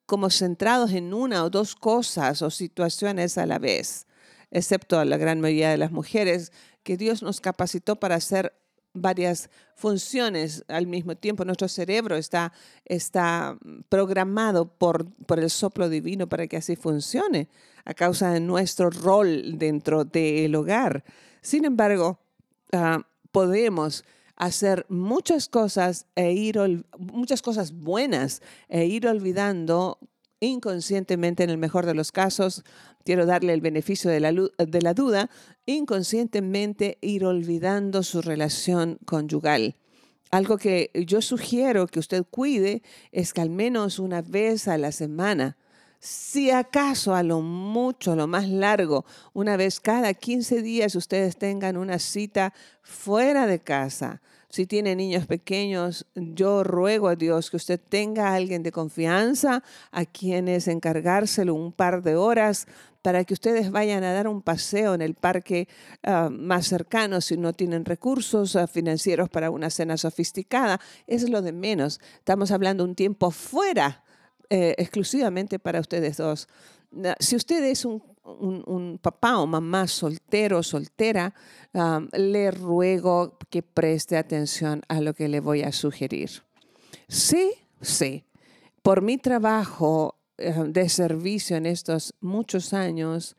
como 0.07 0.31
centrados 0.31 0.93
en 0.93 1.15
una 1.15 1.45
o 1.45 1.51
dos 1.51 1.77
cosas 1.77 2.43
o 2.43 2.51
situaciones 2.51 3.39
a 3.39 3.47
la 3.47 3.59
vez 3.59 4.07
excepto 4.53 5.01
a 5.01 5.05
la 5.05 5.17
gran 5.17 5.41
mayoría 5.41 5.71
de 5.71 5.79
las 5.79 5.91
mujeres, 5.91 6.53
que 6.85 6.97
Dios 6.97 7.23
nos 7.23 7.41
capacitó 7.41 7.97
para 7.97 8.15
hacer 8.15 8.53
varias 8.95 9.51
funciones 9.75 10.65
al 10.69 10.87
mismo 10.87 11.17
tiempo. 11.17 11.45
Nuestro 11.45 11.69
cerebro 11.69 12.17
está, 12.17 12.53
está 12.85 13.59
programado 13.89 14.67
por, 14.67 15.11
por 15.25 15.41
el 15.41 15.51
soplo 15.51 15.89
divino 15.89 16.29
para 16.29 16.47
que 16.47 16.59
así 16.59 16.77
funcione 16.77 17.49
a 17.85 17.95
causa 17.95 18.31
de 18.31 18.41
nuestro 18.41 18.91
rol 18.91 19.59
dentro 19.59 20.05
del 20.05 20.55
hogar. 20.55 21.05
Sin 21.41 21.65
embargo, 21.65 22.21
ah, 22.73 23.07
podemos 23.33 24.05
hacer 24.37 24.87
muchas 24.89 25.49
cosas 25.49 26.07
e 26.15 26.33
ir 26.33 26.59
muchas 26.99 27.43
cosas 27.43 27.73
buenas 27.73 28.43
e 28.69 28.85
ir 28.87 29.07
olvidando 29.07 29.99
inconscientemente, 30.43 31.45
en 31.45 31.51
el 31.51 31.59
mejor 31.59 31.87
de 31.87 31.95
los 31.95 32.13
casos, 32.13 32.65
quiero 33.05 33.27
darle 33.27 33.55
el 33.55 33.61
beneficio 33.61 34.11
de 34.11 34.21
la, 34.21 34.95
duda, 34.95 35.31
inconscientemente 35.67 36.99
ir 37.01 37.25
olvidando 37.25 38.03
su 38.03 38.23
relación 38.23 38.99
conyugal. 39.05 39.77
Algo 40.31 40.59
que 40.59 40.91
yo 41.07 41.23
sugiero 41.23 41.87
que 41.87 42.01
usted 42.01 42.25
cuide 42.29 42.83
es 43.13 43.33
que 43.33 43.41
al 43.41 43.51
menos 43.51 43.99
una 43.99 44.21
vez 44.23 44.67
a 44.67 44.79
la 44.79 44.91
semana, 44.91 45.57
si 46.01 46.51
acaso 46.51 47.15
a 47.15 47.23
lo 47.23 47.41
mucho, 47.41 48.13
a 48.13 48.17
lo 48.17 48.27
más 48.27 48.49
largo, 48.49 49.05
una 49.35 49.57
vez 49.57 49.79
cada 49.79 50.13
15 50.13 50.63
días 50.63 50.97
ustedes 50.97 51.37
tengan 51.37 51.77
una 51.77 52.01
cita 52.01 52.53
fuera 52.83 53.47
de 53.47 53.61
casa 53.61 54.21
si 54.53 54.67
tiene 54.67 54.95
niños 54.95 55.27
pequeños, 55.27 56.05
yo 56.15 56.63
ruego 56.63 57.09
a 57.09 57.17
Dios 57.17 57.51
que 57.51 57.57
usted 57.57 57.81
tenga 57.81 58.29
a 58.29 58.35
alguien 58.35 58.63
de 58.63 58.71
confianza 58.71 59.65
a 59.91 60.05
quienes 60.05 60.69
encargárselo 60.69 61.55
un 61.55 61.73
par 61.73 62.03
de 62.03 62.17
horas 62.17 62.67
para 63.01 63.25
que 63.25 63.33
ustedes 63.33 63.71
vayan 63.71 64.05
a 64.05 64.13
dar 64.13 64.29
un 64.29 64.43
paseo 64.43 64.93
en 64.93 65.01
el 65.01 65.15
parque 65.15 65.69
ah, 66.03 66.29
más 66.31 66.67
cercano 66.67 67.23
si 67.23 67.39
no 67.39 67.55
tienen 67.55 67.87
recursos 67.87 68.55
ah, 68.55 68.67
financieros 68.67 69.31
para 69.31 69.51
una 69.51 69.71
cena 69.71 69.97
sofisticada. 69.97 70.79
Es 71.07 71.31
lo 71.31 71.41
de 71.41 71.53
menos. 71.53 71.99
Estamos 72.19 72.51
hablando 72.51 72.85
un 72.85 72.95
tiempo 72.95 73.31
fuera 73.31 74.05
eh, 74.51 74.75
exclusivamente 74.77 75.59
para 75.59 75.81
ustedes 75.81 76.19
dos. 76.19 76.47
Si 77.21 77.37
usted 77.37 77.65
es 77.65 77.87
un 77.87 78.01
un, 78.25 78.99
papá 79.03 79.39
o 79.39 79.47
mamá 79.47 79.87
soltero 79.87 80.59
o 80.59 80.63
soltera, 80.63 81.35
le 82.13 82.51
ruego 82.51 83.39
que 83.51 83.63
preste 83.63 84.17
atención 84.17 84.83
a 84.89 85.01
lo 85.01 85.15
que 85.15 85.29
le 85.29 85.41
voy 85.41 85.63
a 85.63 85.73
sugerir. 85.73 86.43
Sí, 87.09 87.53
sí. 87.81 88.25
Por 88.83 89.03
mi 89.03 89.19
trabajo 89.19 90.17
eh, 90.39 90.55
de 90.67 90.89
servicio 90.89 91.57
en 91.57 91.67
estos 91.67 92.15
muchos 92.21 92.73
años, 92.73 93.37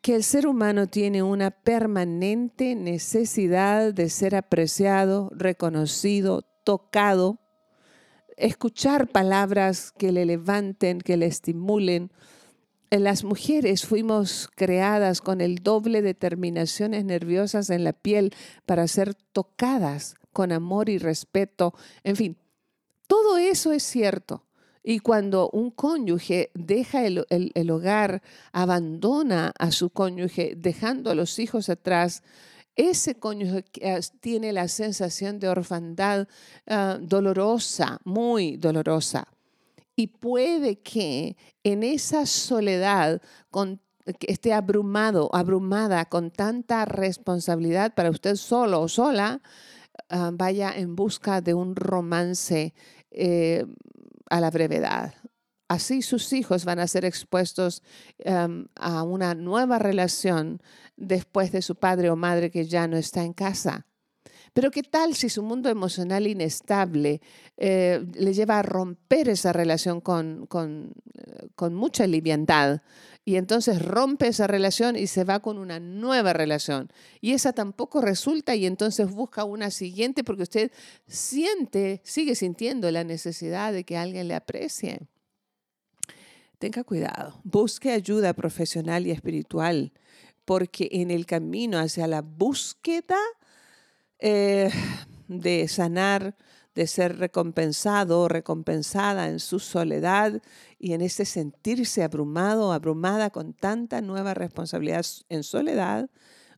que 0.00 0.14
el 0.14 0.24
ser 0.24 0.46
humano 0.46 0.86
tiene 0.86 1.22
una 1.22 1.50
permanente 1.50 2.74
necesidad 2.74 3.92
de 3.92 4.08
ser 4.08 4.34
apreciado, 4.34 5.30
reconocido, 5.34 6.42
tocado, 6.64 7.38
escuchar 8.36 9.08
palabras 9.08 9.92
que 9.92 10.12
le 10.12 10.24
levanten, 10.24 11.00
que 11.00 11.16
le 11.16 11.26
estimulen, 11.26 12.10
las 13.00 13.24
mujeres 13.24 13.86
fuimos 13.86 14.50
creadas 14.54 15.20
con 15.22 15.40
el 15.40 15.56
doble 15.62 16.02
de 16.02 16.14
terminaciones 16.14 17.04
nerviosas 17.04 17.70
en 17.70 17.84
la 17.84 17.94
piel 17.94 18.34
para 18.66 18.86
ser 18.86 19.14
tocadas 19.14 20.16
con 20.32 20.52
amor 20.52 20.88
y 20.88 20.98
respeto. 20.98 21.74
En 22.04 22.16
fin, 22.16 22.36
todo 23.06 23.38
eso 23.38 23.72
es 23.72 23.82
cierto. 23.82 24.44
Y 24.84 24.98
cuando 24.98 25.48
un 25.50 25.70
cónyuge 25.70 26.50
deja 26.54 27.06
el, 27.06 27.70
hogar, 27.70 28.22
abandona 28.52 29.52
a 29.58 29.70
su 29.70 29.90
cónyuge, 29.90 30.54
dejando 30.56 31.10
a 31.10 31.14
los 31.14 31.38
hijos 31.38 31.68
atrás, 31.68 32.22
ese 32.74 33.14
cónyuge 33.14 33.64
tiene 34.20 34.52
la 34.52 34.66
sensación 34.68 35.38
de 35.38 35.48
orfandad 35.48 36.26
ah, 36.66 36.98
dolorosa, 37.00 38.00
muy 38.04 38.56
dolorosa. 38.56 39.28
Y 40.02 40.08
puede 40.08 40.80
que 40.80 41.36
en 41.62 41.84
esa 41.84 42.26
soledad 42.26 43.22
con, 43.52 43.80
esté 44.26 44.52
abrumado, 44.52 45.30
abrumada 45.32 46.06
con 46.06 46.32
tanta 46.32 46.84
responsabilidad 46.86 47.94
para 47.94 48.10
usted 48.10 48.34
solo 48.34 48.80
o 48.80 48.88
sola, 48.88 49.40
ah, 50.08 50.32
vaya 50.34 50.72
en 50.72 50.96
busca 50.96 51.40
de 51.40 51.54
un 51.54 51.76
romance 51.76 52.74
eh, 53.12 53.64
a 54.28 54.40
la 54.40 54.50
brevedad. 54.50 55.14
Así 55.68 56.02
sus 56.02 56.32
hijos 56.32 56.64
van 56.64 56.80
a 56.80 56.88
ser 56.88 57.04
expuestos 57.04 57.84
a 58.74 59.02
una 59.04 59.34
nueva 59.36 59.78
relación 59.78 60.60
después 60.96 61.52
de 61.52 61.62
su 61.62 61.76
padre 61.76 62.10
o 62.10 62.16
madre 62.16 62.50
que 62.50 62.66
ya 62.66 62.88
no 62.88 62.96
está 62.96 63.22
en 63.22 63.34
casa. 63.34 63.86
Pero 64.52 64.70
¿qué 64.70 64.82
tal 64.82 65.14
si 65.14 65.28
su 65.28 65.42
mundo 65.42 65.70
emocional 65.70 66.26
inestable 66.26 67.22
eh, 67.56 68.04
le 68.14 68.34
lleva 68.34 68.58
a 68.58 68.62
romper 68.62 69.30
esa 69.30 69.52
relación 69.52 70.00
con, 70.00 70.46
eh, 71.14 71.48
con 71.54 71.74
mucha 71.74 72.06
liviandad? 72.06 72.82
Y 73.24 73.36
entonces 73.36 73.80
rompe 73.80 74.26
esa 74.26 74.46
relación 74.46 74.96
y 74.96 75.06
se 75.06 75.24
va 75.24 75.40
con 75.40 75.56
una 75.56 75.80
nueva 75.80 76.32
relación. 76.32 76.92
Y 77.20 77.32
esa 77.32 77.52
tampoco 77.52 78.00
resulta 78.00 78.54
y 78.54 78.66
entonces 78.66 79.10
busca 79.10 79.44
una 79.44 79.70
siguiente 79.70 80.24
porque 80.24 80.42
usted 80.42 80.72
siente, 81.06 82.02
sigue 82.04 82.34
sintiendo 82.34 82.90
la 82.90 83.04
necesidad 83.04 83.72
de 83.72 83.84
que 83.84 83.96
alguien 83.96 84.28
le 84.28 84.34
aprecie. 84.34 85.00
Tenga 86.58 86.84
cuidado, 86.84 87.40
busque 87.42 87.90
ayuda 87.90 88.34
profesional 88.34 89.06
y 89.06 89.12
espiritual 89.12 89.92
porque 90.44 90.88
en 90.92 91.10
el 91.10 91.26
camino 91.26 91.78
hacia 91.78 92.06
la 92.06 92.20
búsqueda 92.20 93.18
eh, 94.24 94.70
de 95.26 95.66
sanar, 95.66 96.36
de 96.76 96.86
ser 96.86 97.18
recompensado 97.18 98.20
o 98.20 98.28
recompensada 98.28 99.28
en 99.28 99.40
su 99.40 99.58
soledad 99.58 100.40
y 100.78 100.92
en 100.92 101.00
ese 101.00 101.24
sentirse 101.24 102.04
abrumado 102.04 102.68
o 102.68 102.72
abrumada 102.72 103.30
con 103.30 103.52
tanta 103.52 104.00
nueva 104.00 104.32
responsabilidad 104.32 105.04
en 105.28 105.42
soledad, 105.42 106.08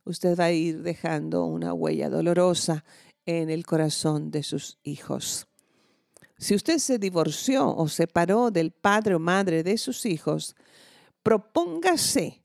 usted 0.03 0.37
va 0.39 0.45
a 0.45 0.51
ir 0.51 0.83
dejando 0.83 1.45
una 1.45 1.73
huella 1.73 2.07
dolorosa 2.07 2.85
en 3.25 3.49
el 3.49 3.65
corazón 3.65 4.29
de 4.29 4.43
sus 4.43 4.77
hijos. 4.83 5.47
Si 6.37 6.53
usted 6.53 6.77
se 6.77 6.99
divorció 6.99 7.75
o 7.75 7.87
separó 7.87 8.51
del 8.51 8.69
padre 8.69 9.15
o 9.15 9.19
madre 9.19 9.63
de 9.63 9.79
sus 9.79 10.05
hijos, 10.05 10.55
propóngase 11.23 12.43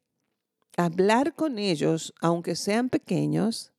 hablar 0.79 1.35
con 1.35 1.59
ellos, 1.59 2.15
aunque 2.23 2.57
sean 2.57 2.89
pequeños, 2.89 3.75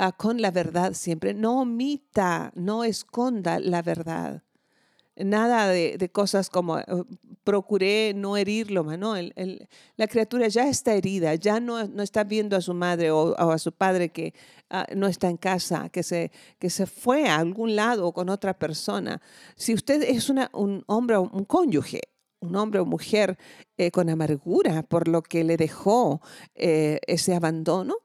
Ah, 0.00 0.12
con 0.12 0.40
la 0.40 0.52
verdad 0.52 0.92
siempre. 0.94 1.34
No 1.34 1.60
omita, 1.62 2.52
no 2.54 2.84
esconda 2.84 3.58
la 3.58 3.82
verdad. 3.82 4.44
Nada 5.16 5.68
de, 5.68 6.08
cosas 6.12 6.50
como 6.50 6.78
eh, 6.78 6.84
procuré 7.42 8.12
no 8.14 8.36
herirlo, 8.36 8.84
no, 8.96 9.16
la 9.96 10.06
criatura 10.06 10.46
ya 10.46 10.68
está 10.68 10.94
herida, 10.94 11.34
ya 11.34 11.58
no, 11.58 11.88
no 11.88 12.04
está 12.04 12.22
viendo 12.22 12.56
a 12.56 12.60
su 12.60 12.74
madre 12.74 13.10
o, 13.10 13.36
a 13.36 13.58
su 13.58 13.72
padre 13.72 14.10
que 14.10 14.34
ah, 14.70 14.86
no 14.94 15.08
está 15.08 15.28
en 15.28 15.36
casa, 15.36 15.88
que 15.88 16.04
se, 16.04 16.30
que 16.60 16.70
se 16.70 16.86
fue 16.86 17.26
a 17.26 17.38
algún 17.38 17.74
lado 17.74 18.12
con 18.12 18.28
otra 18.28 18.56
persona. 18.56 19.20
Si 19.56 19.74
usted 19.74 20.04
es 20.04 20.30
una, 20.30 20.48
un 20.52 20.84
hombre 20.86 21.16
o 21.16 21.22
un 21.22 21.44
cónyuge, 21.44 22.02
un 22.38 22.54
hombre 22.54 22.78
o 22.78 22.84
mujer 22.86 23.36
eh, 23.76 23.90
con 23.90 24.08
amargura 24.08 24.84
por 24.84 25.08
lo 25.08 25.22
que 25.22 25.42
le 25.42 25.56
dejó 25.56 26.20
eh, 26.54 27.00
ese 27.08 27.34
abandono, 27.34 27.96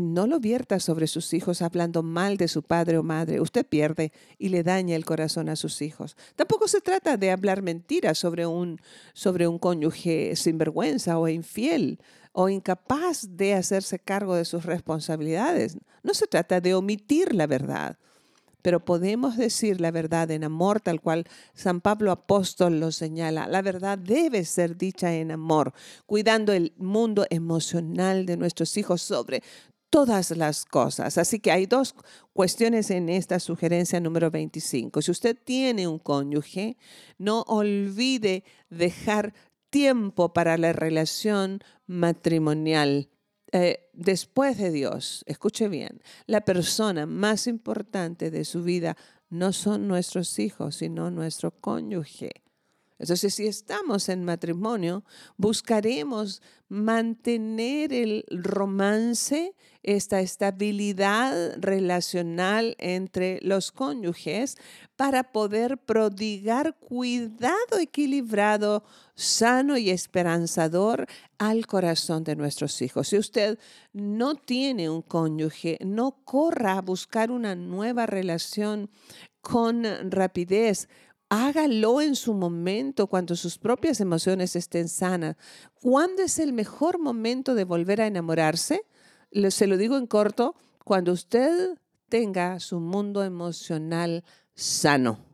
no 0.00 0.26
lo 0.26 0.40
vierta 0.40 0.80
sobre 0.80 1.06
sus 1.06 1.34
hijos 1.34 1.60
hablando 1.60 2.02
mal 2.02 2.36
de 2.36 2.48
su 2.48 2.62
padre 2.62 2.98
o 2.98 3.02
madre. 3.02 3.40
Usted 3.40 3.66
pierde 3.66 4.12
y 4.38 4.48
le 4.48 4.62
daña 4.62 4.96
el 4.96 5.04
corazón 5.04 5.48
a 5.48 5.56
sus 5.56 5.82
hijos. 5.82 6.16
Tampoco 6.34 6.66
se 6.68 6.80
trata 6.80 7.16
de 7.16 7.30
hablar 7.30 7.62
mentiras 7.62 8.18
sobre 8.18 8.46
un, 8.46 8.80
sobre 9.12 9.46
un 9.46 9.58
cónyuge 9.58 10.34
sinvergüenza 10.36 11.18
o 11.18 11.28
infiel 11.28 11.98
o 12.32 12.48
incapaz 12.48 13.36
de 13.36 13.54
hacerse 13.54 13.98
cargo 13.98 14.34
de 14.34 14.46
sus 14.46 14.64
responsabilidades. 14.64 15.76
No 16.02 16.14
se 16.14 16.26
trata 16.26 16.60
de 16.60 16.74
omitir 16.74 17.34
la 17.34 17.46
verdad, 17.46 17.98
pero 18.62 18.84
podemos 18.84 19.36
decir 19.36 19.80
la 19.80 19.90
verdad 19.90 20.30
en 20.30 20.44
amor, 20.44 20.80
tal 20.80 21.00
cual 21.00 21.26
San 21.52 21.80
Pablo 21.80 22.12
Apóstol 22.12 22.80
lo 22.80 22.92
señala. 22.92 23.46
La 23.48 23.60
verdad 23.60 23.98
debe 23.98 24.44
ser 24.44 24.78
dicha 24.78 25.12
en 25.14 25.32
amor, 25.32 25.74
cuidando 26.06 26.52
el 26.52 26.72
mundo 26.78 27.26
emocional 27.28 28.24
de 28.24 28.36
nuestros 28.36 28.76
hijos 28.76 29.02
sobre 29.02 29.42
todas 29.92 30.30
las 30.30 30.64
cosas. 30.64 31.18
Así 31.18 31.38
que 31.38 31.52
hay 31.52 31.66
dos 31.66 31.94
cuestiones 32.32 32.90
en 32.90 33.10
esta 33.10 33.38
sugerencia 33.38 34.00
número 34.00 34.30
25. 34.30 35.02
Si 35.02 35.10
usted 35.10 35.36
tiene 35.36 35.86
un 35.86 35.98
cónyuge, 35.98 36.78
no 37.18 37.42
olvide 37.42 38.42
dejar 38.70 39.34
tiempo 39.68 40.32
para 40.32 40.56
la 40.56 40.72
relación 40.72 41.60
matrimonial. 41.86 43.10
Eh, 43.52 43.90
después 43.92 44.56
de 44.56 44.70
Dios, 44.70 45.24
escuche 45.26 45.68
bien, 45.68 46.00
la 46.24 46.40
persona 46.40 47.04
más 47.04 47.46
importante 47.46 48.30
de 48.30 48.46
su 48.46 48.62
vida 48.62 48.96
no 49.28 49.52
son 49.52 49.88
nuestros 49.88 50.38
hijos, 50.38 50.76
sino 50.76 51.10
nuestro 51.10 51.50
cónyuge. 51.50 52.30
Entonces, 53.02 53.34
si 53.34 53.48
estamos 53.48 54.08
en 54.08 54.24
matrimonio, 54.24 55.02
buscaremos 55.36 56.40
mantener 56.68 57.92
el 57.92 58.24
romance, 58.30 59.56
esta 59.82 60.20
estabilidad 60.20 61.56
relacional 61.58 62.76
entre 62.78 63.40
los 63.42 63.72
cónyuges 63.72 64.56
para 64.94 65.32
poder 65.32 65.78
prodigar 65.78 66.76
cuidado 66.78 67.80
equilibrado, 67.80 68.84
sano 69.16 69.76
y 69.76 69.90
esperanzador 69.90 71.08
al 71.38 71.66
corazón 71.66 72.22
de 72.22 72.36
nuestros 72.36 72.80
hijos. 72.82 73.08
Si 73.08 73.18
usted 73.18 73.58
no 73.92 74.36
tiene 74.36 74.88
un 74.88 75.02
cónyuge, 75.02 75.76
no 75.84 76.22
corra 76.24 76.78
a 76.78 76.82
buscar 76.82 77.32
una 77.32 77.56
nueva 77.56 78.06
relación 78.06 78.88
con 79.40 79.84
rapidez 80.12 80.88
hágalo 81.32 82.02
en 82.02 82.14
su 82.14 82.34
momento, 82.34 83.06
cuando 83.06 83.36
sus 83.36 83.56
propias 83.56 84.00
emociones 84.02 84.54
estén 84.54 84.90
sanas. 84.90 85.36
¿Cuándo 85.80 86.22
es 86.22 86.38
el 86.38 86.52
mejor 86.52 86.98
momento 86.98 87.54
de 87.54 87.64
volver 87.64 88.02
a 88.02 88.06
enamorarse? 88.06 88.82
Se 89.48 89.66
lo 89.66 89.78
digo 89.78 89.96
en 89.96 90.06
corto, 90.06 90.54
cuando 90.84 91.12
usted 91.12 91.78
tenga 92.10 92.60
su 92.60 92.80
mundo 92.80 93.24
emocional 93.24 94.24
sano 94.54 95.31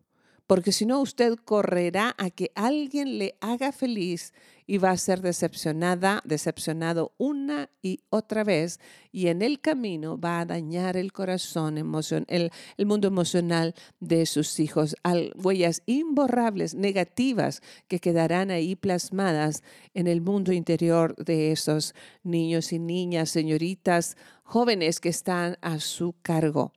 porque 0.48 0.72
si 0.72 0.86
no 0.86 1.00
usted 1.02 1.36
correrá 1.44 2.14
a 2.16 2.30
que 2.30 2.50
alguien 2.54 3.18
le 3.18 3.36
haga 3.42 3.70
feliz 3.70 4.32
y 4.66 4.78
va 4.78 4.90
a 4.92 4.96
ser 4.96 5.20
decepcionada, 5.20 6.22
decepcionado 6.24 7.12
una 7.18 7.68
y 7.82 8.00
otra 8.08 8.44
vez 8.44 8.80
y 9.12 9.26
en 9.26 9.42
el 9.42 9.60
camino 9.60 10.18
va 10.18 10.40
a 10.40 10.46
dañar 10.46 10.96
el 10.96 11.12
corazón, 11.12 11.76
emoción, 11.76 12.24
el, 12.28 12.50
el 12.78 12.86
mundo 12.86 13.08
emocional 13.08 13.74
de 14.00 14.24
sus 14.24 14.58
hijos, 14.58 14.96
al, 15.02 15.34
huellas 15.36 15.82
imborrables, 15.84 16.74
negativas 16.74 17.60
que 17.86 18.00
quedarán 18.00 18.50
ahí 18.50 18.74
plasmadas 18.74 19.62
en 19.92 20.06
el 20.06 20.22
mundo 20.22 20.54
interior 20.54 21.14
de 21.16 21.52
esos 21.52 21.94
niños 22.22 22.72
y 22.72 22.78
niñas, 22.78 23.28
señoritas, 23.28 24.16
jóvenes 24.44 24.98
que 24.98 25.10
están 25.10 25.58
a 25.60 25.78
su 25.78 26.14
cargo. 26.22 26.72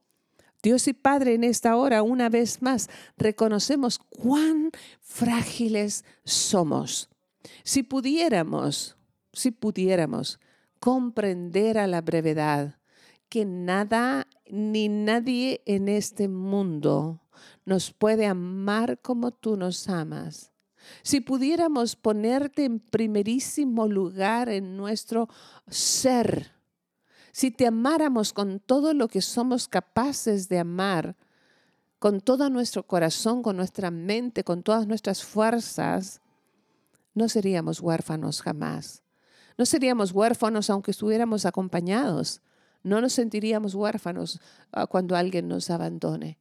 Dios 0.63 0.88
y 0.88 0.93
Padre, 0.93 1.34
en 1.34 1.43
esta 1.43 1.76
hora, 1.76 2.04
una 2.04 2.30
vez 2.30 2.62
más, 2.62 2.89
reconocemos 3.17 4.00
cuán 4.00 4.71
frágiles 5.00 6.06
somos. 6.24 7.10
Si 7.63 7.84
pudiéramos, 7.84 8.97
si 9.34 9.52
pudiéramos 9.52 10.39
comprender 10.80 11.78
a 11.78 11.88
la 11.88 12.02
brevedad 12.02 12.78
que 13.30 13.45
nada 13.45 14.28
ni 14.50 14.89
nadie 14.89 15.62
en 15.65 15.88
este 15.88 16.28
mundo 16.28 17.21
nos 17.65 17.91
puede 17.91 18.26
amar 18.28 19.00
como 19.02 19.32
tú 19.32 19.56
nos 19.56 19.88
amas. 19.88 20.52
Si 21.04 21.21
pudiéramos 21.21 21.95
ponerte 21.95 22.65
en 22.65 22.80
primerísimo 22.80 23.88
lugar 23.88 24.50
en 24.50 24.76
nuestro 24.76 25.30
ser, 25.67 26.52
si 27.32 27.52
te 27.52 27.67
amáramos 27.67 28.34
con 28.34 28.60
todo 28.60 28.94
lo 28.94 29.08
que 29.08 29.22
somos 29.22 29.67
capaces 29.67 30.50
de 30.50 30.60
amar, 30.60 31.15
con 32.00 32.20
todo 32.20 32.50
nuestro 32.50 32.84
corazón, 32.84 33.44
con 33.44 33.58
nuestra 33.58 33.91
mente, 33.91 34.44
con 34.44 34.63
todas 34.63 34.88
nuestras 34.88 35.24
fuerzas, 35.24 36.22
no 37.13 37.30
seríamos 37.30 37.80
huérfanos 37.80 38.41
jamás. 38.41 39.04
No 39.58 39.65
seríamos 39.65 40.12
huérfanos 40.12 40.70
aunque 40.70 40.91
estuviéramos 40.91 41.46
acompañados. 41.46 42.41
No 42.84 43.02
nos 43.02 43.13
sentiríamos 43.13 43.76
huérfanos 43.76 44.39
ah, 44.72 44.88
cuando 44.88 45.15
alguien 45.15 45.48
nos 45.48 45.70
abandone. 45.70 46.39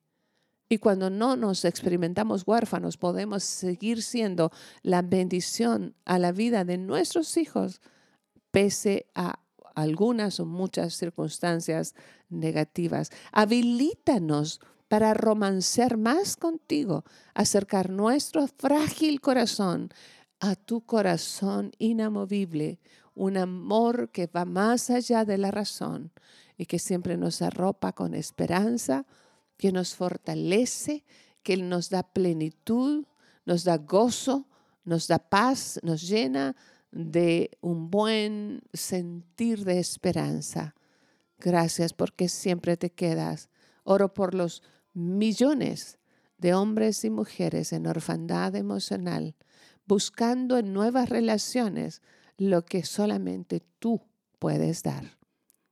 Y 0.69 0.79
cuando 0.79 1.11
no 1.11 1.37
nos 1.37 1.65
experimentamos 1.65 2.45
huérfanos, 2.47 2.97
podemos 2.97 3.43
seguir 3.43 4.03
siendo 4.03 4.53
la 4.83 5.03
bendición 5.03 5.95
a 6.05 6.19
la 6.21 6.31
vida 6.31 6.65
de 6.65 6.79
nuestros 6.79 7.37
hijos, 7.37 7.81
pese 8.53 9.07
a 9.17 9.41
algunas 9.75 10.41
o 10.41 10.47
muchas 10.47 10.95
circunstancias 10.95 11.95
negativas. 12.29 13.11
Habilítanos 13.33 14.61
para 14.89 15.15
romancear 15.15 15.97
más 15.97 16.37
contigo, 16.37 17.05
acercar 17.35 17.91
nuestro 17.91 18.49
frágil 18.49 19.21
corazón 19.21 19.91
a 20.41 20.57
tu 20.57 20.81
corazón 20.81 21.73
inamovible, 21.79 22.81
un 23.15 23.37
amor 23.37 24.11
que 24.11 24.27
va 24.27 24.45
más 24.45 24.91
allá 24.91 25.25
de 25.25 25.39
la 25.39 25.51
razón 25.51 26.13
y 26.57 26.67
que 26.67 26.79
siempre 26.79 27.17
nos 27.17 27.43
arropa 27.43 27.93
con 27.93 28.15
esperanza, 28.15 29.07
que 29.57 29.73
nos 29.73 29.95
fortalece, 29.95 31.05
que 31.43 31.57
nos 31.57 31.91
da 31.91 32.03
plenitud, 32.03 33.05
nos 33.45 33.65
da 33.65 33.77
gozo, 33.77 34.49
nos 34.85 35.07
da 35.07 35.19
paz, 35.19 35.79
nos 35.83 36.03
llena 36.09 36.57
de 36.93 37.51
un 37.61 37.91
buen 37.91 38.63
sentir 38.73 39.65
de 39.65 39.79
esperanza. 39.79 40.75
Gracias 41.39 41.93
porque 41.93 42.29
siempre 42.29 42.77
te 42.77 42.91
quedas 42.91 43.49
Oro 43.85 44.15
por 44.15 44.35
los 44.35 44.63
millones 44.93 45.99
de 46.39 46.55
hombres 46.55 47.05
y 47.05 47.11
mujeres 47.11 47.73
en 47.73 47.87
orfandad 47.87 48.55
emocional, 48.55 49.35
buscando 49.85 50.59
en 50.59 50.73
nuevas 50.73 51.09
relaciones 51.09 52.03
lo 52.39 52.65
que 52.65 52.85
solamente 52.85 53.61
tú 53.79 54.03
puedes 54.39 54.83
dar. 54.85 55.19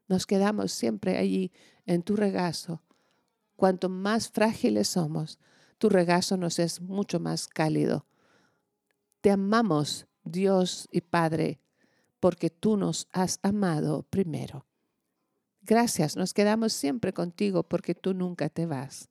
Nos 0.08 0.26
quedamos 0.26 0.72
siempre 0.72 1.16
allí 1.16 1.52
en 1.86 2.02
tu 2.02 2.16
regazo. 2.16 2.82
Cuanto 3.54 3.88
más 3.88 4.30
frágiles 4.30 4.88
somos, 4.88 5.38
tu 5.78 5.88
regazo 5.88 6.36
nos 6.36 6.58
es 6.58 6.80
mucho 6.80 7.20
más 7.20 7.46
cálido. 7.46 8.04
Te 9.20 9.30
amamos, 9.30 10.07
Dios 10.28 10.88
y 10.90 11.00
Padre, 11.00 11.60
porque 12.20 12.50
tú 12.50 12.76
nos 12.76 13.08
has 13.12 13.38
amado 13.42 14.04
primero. 14.04 14.66
Gracias, 15.62 16.16
nos 16.16 16.32
quedamos 16.32 16.72
siempre 16.72 17.12
contigo 17.12 17.62
porque 17.62 17.94
tú 17.94 18.14
nunca 18.14 18.48
te 18.48 18.66
vas. 18.66 19.08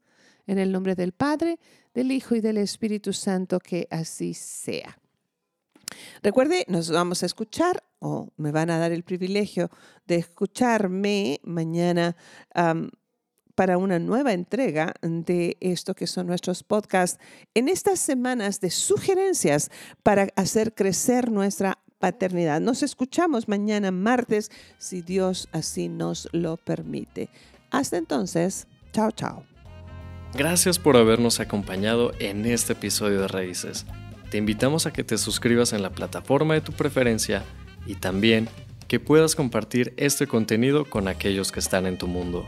En 0.47 0.57
el 0.57 0.71
nombre 0.71 0.95
del 0.95 1.11
Padre, 1.11 1.59
del 1.93 2.11
Hijo 2.11 2.35
y 2.35 2.41
del 2.41 2.57
Espíritu 2.57 3.13
Santo, 3.13 3.59
que 3.59 3.87
así 3.91 4.33
sea. 4.33 4.97
Recuerde, 6.23 6.65
nos 6.67 6.89
vamos 6.89 7.23
a 7.23 7.25
escuchar 7.25 7.83
o 7.99 8.29
me 8.37 8.51
van 8.51 8.69
a 8.69 8.77
dar 8.77 8.91
el 8.91 9.03
privilegio 9.03 9.69
de 10.05 10.15
escucharme 10.15 11.39
mañana 11.43 12.15
para 13.57 13.79
una 13.79 13.97
nueva 13.97 14.33
entrega 14.33 14.93
de 15.01 15.57
esto 15.61 15.95
que 15.95 16.05
son 16.05 16.27
nuestros 16.27 16.61
podcasts 16.61 17.19
en 17.55 17.69
estas 17.69 17.99
semanas 17.99 18.61
de 18.61 18.69
sugerencias 18.69 19.71
para 20.03 20.27
hacer 20.35 20.75
crecer 20.75 21.31
nuestra 21.31 21.79
paternidad. 21.97 22.61
Nos 22.61 22.83
escuchamos 22.83 23.47
mañana 23.47 23.89
martes 23.89 24.51
si 24.77 25.01
Dios 25.01 25.49
así 25.53 25.89
nos 25.89 26.29
lo 26.33 26.57
permite. 26.57 27.29
Hasta 27.71 27.97
entonces, 27.97 28.67
chao, 28.91 29.09
chao. 29.09 29.43
Gracias 30.35 30.77
por 30.77 30.95
habernos 30.95 31.39
acompañado 31.39 32.11
en 32.19 32.45
este 32.45 32.73
episodio 32.73 33.21
de 33.21 33.27
Raíces. 33.27 33.87
Te 34.29 34.37
invitamos 34.37 34.85
a 34.85 34.93
que 34.93 35.03
te 35.03 35.17
suscribas 35.17 35.73
en 35.73 35.81
la 35.81 35.89
plataforma 35.89 36.53
de 36.53 36.61
tu 36.61 36.73
preferencia 36.73 37.43
y 37.87 37.95
también 37.95 38.49
que 38.87 38.99
puedas 38.99 39.33
compartir 39.33 39.95
este 39.97 40.27
contenido 40.27 40.85
con 40.87 41.07
aquellos 41.07 41.51
que 41.51 41.59
están 41.59 41.87
en 41.87 41.97
tu 41.97 42.07
mundo. 42.07 42.47